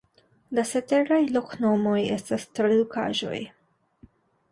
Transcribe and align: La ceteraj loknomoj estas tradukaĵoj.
La 0.59 0.61
ceteraj 0.69 1.19
loknomoj 1.35 1.97
estas 2.15 2.47
tradukaĵoj. 2.61 3.39